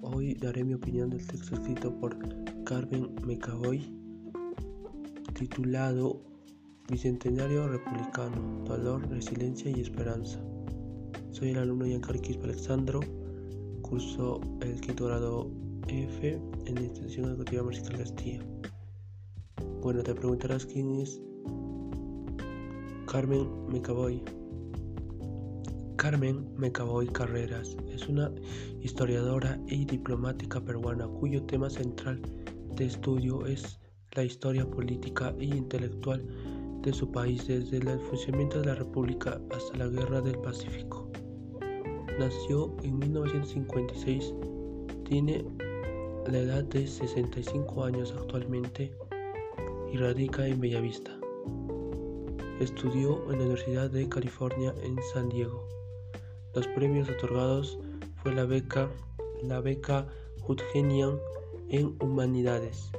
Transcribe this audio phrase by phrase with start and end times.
[0.00, 2.16] Hoy daré mi opinión del texto escrito por
[2.62, 3.82] Carmen Mecaboy
[5.34, 6.22] titulado
[6.88, 10.40] Bicentenario Republicano, Dolor, Resiliencia y Esperanza.
[11.32, 13.00] Soy el alumno Giancarlo Quispe Alexandro,
[13.82, 15.50] curso el quinto grado
[15.88, 18.40] F en la institución educativa Marcial Castilla.
[19.82, 21.20] Bueno, te preguntarás quién es
[23.10, 24.22] Carmen Mecaboy.
[26.04, 28.30] Carmen Mecaboy Carreras es una
[28.82, 32.20] historiadora y diplomática peruana cuyo tema central
[32.76, 33.80] de estudio es
[34.12, 36.22] la historia política e intelectual
[36.82, 41.10] de su país desde el funcionamiento de la República hasta la Guerra del Pacífico.
[42.18, 44.34] Nació en 1956,
[45.08, 45.42] tiene
[46.26, 48.94] la edad de 65 años actualmente
[49.90, 51.18] y radica en Bellavista.
[52.60, 55.66] Estudió en la Universidad de California en San Diego.
[56.54, 57.80] Los premios otorgados
[58.22, 58.88] fue la beca,
[59.42, 60.06] la beca
[60.46, 61.18] Hudgenian
[61.68, 62.92] en Humanidades,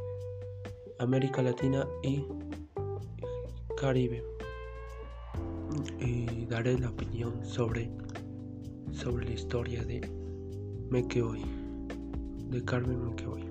[1.00, 2.26] América Latina y
[3.78, 4.24] Caribe.
[6.00, 7.90] Y daré la opinión sobre,
[8.92, 10.02] sobre la historia de
[10.90, 11.46] Mequeoy,
[12.50, 13.46] de Carmen Mequeoy.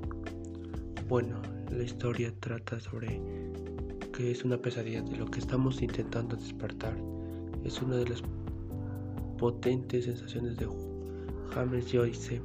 [1.09, 3.23] Bueno, la historia trata sobre
[4.13, 6.95] que es una pesadilla de lo que estamos intentando despertar.
[7.65, 8.23] Es una de las
[9.37, 10.69] potentes sensaciones de
[11.51, 12.41] James Joyce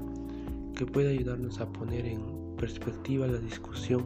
[0.76, 2.22] que puede ayudarnos a poner en
[2.58, 4.06] perspectiva la discusión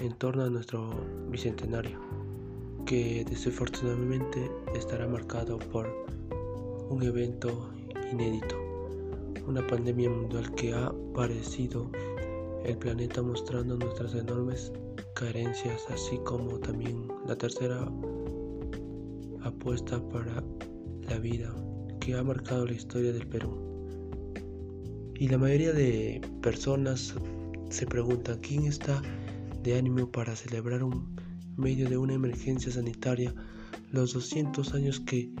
[0.00, 0.90] en torno a nuestro
[1.30, 1.98] bicentenario,
[2.86, 5.86] que desafortunadamente estará marcado por
[6.88, 7.70] un evento
[8.12, 8.56] inédito,
[9.46, 11.90] una pandemia mundial que ha parecido
[12.64, 14.72] el planeta mostrando nuestras enormes
[15.14, 17.90] carencias, así como también la tercera
[19.42, 20.42] apuesta para
[21.08, 21.54] la vida
[22.14, 23.56] ha marcado la historia del Perú.
[25.14, 27.14] Y la mayoría de personas
[27.70, 29.02] se preguntan quién está
[29.62, 31.16] de ánimo para celebrar un
[31.56, 33.34] medio de una emergencia sanitaria
[33.90, 35.32] los 200 años que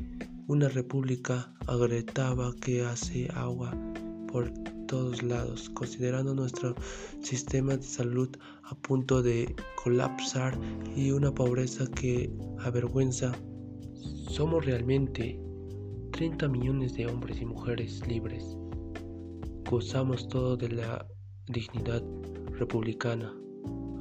[0.46, 3.76] una república agretaba que hace agua
[4.26, 4.52] por
[4.86, 6.74] todos lados, considerando nuestro
[7.22, 8.30] sistema de salud
[8.64, 10.58] a punto de colapsar
[10.96, 13.32] y una pobreza que avergüenza.
[14.30, 15.38] ¿Somos realmente
[16.18, 18.56] 30 millones de hombres y mujeres libres.
[19.70, 21.06] Gozamos todo de la
[21.46, 22.02] dignidad
[22.58, 23.32] republicana,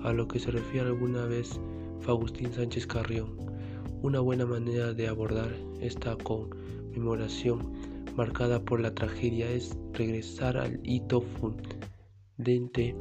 [0.02, 1.60] a lo que se refiere alguna vez
[2.00, 3.38] Faustín Sánchez Carrión.
[4.02, 7.72] Una buena manera de abordar esta conmemoración
[8.16, 12.96] marcada por la tragedia es regresar al hito fundente,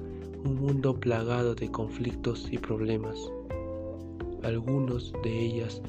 [0.45, 3.17] un mundo plagado de conflictos y problemas.
[4.43, 5.81] Algunos de ellas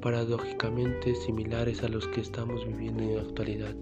[0.00, 3.74] paradójicamente similares a los que estamos viviendo en la actualidad.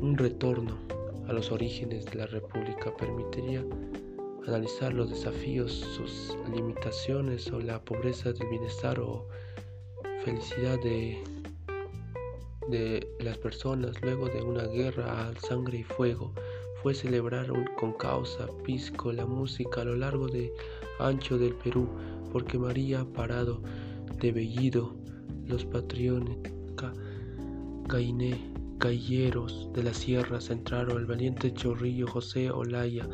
[0.00, 0.78] Un retorno
[1.28, 3.64] a los orígenes de la República permitiría
[4.46, 9.28] analizar los desafíos, sus limitaciones o la pobreza del bienestar o
[10.24, 11.22] felicidad de,
[12.68, 16.32] de las personas luego de una guerra al sangre y fuego
[16.82, 17.46] fue celebrar
[17.76, 20.52] con causa, pisco, la música a lo largo de
[20.98, 21.88] ancho del Perú,
[22.32, 23.62] porque María Parado
[24.22, 24.94] de Bellido,
[25.48, 26.38] los patriones,
[27.88, 28.38] Cainé,
[28.78, 33.08] Calleros de la Sierra centraron el valiente chorrillo José Olaya,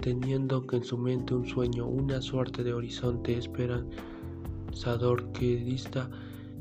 [0.00, 6.10] teniendo en su mente un sueño, una suerte de horizonte esperanzador que dista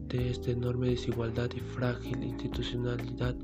[0.08, 3.36] de esta enorme desigualdad y frágil institucionalidad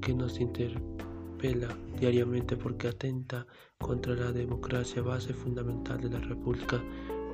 [0.00, 3.46] que nos interpela diariamente porque atenta
[3.78, 6.82] contra la democracia, base fundamental de la República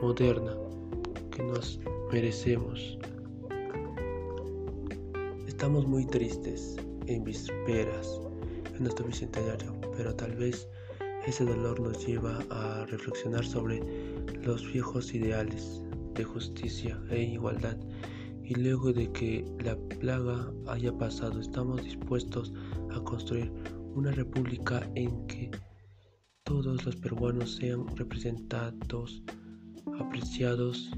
[0.02, 0.52] moderna
[1.44, 1.81] nos
[2.12, 2.99] merecemos.
[5.47, 6.76] Estamos muy tristes
[7.06, 8.21] en vísperas
[8.76, 10.69] en nuestro bicentenario, pero tal vez
[11.27, 13.82] ese dolor nos lleva a reflexionar sobre
[14.43, 15.82] los viejos ideales
[16.15, 17.77] de justicia e igualdad
[18.44, 22.53] y luego de que la plaga haya pasado estamos dispuestos
[22.95, 23.53] a construir
[23.95, 25.51] una república en que
[26.45, 29.22] todos los peruanos sean representados,
[29.98, 30.91] apreciados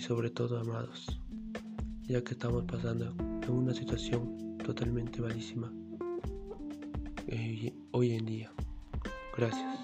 [0.00, 1.20] sobre todo amados,
[2.08, 5.70] ya que estamos pasando en una situación totalmente malísima
[7.26, 8.50] eh, hoy en día.
[9.36, 9.78] Gracias.